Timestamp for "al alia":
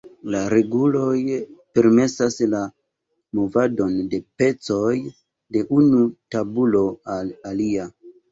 7.17-7.87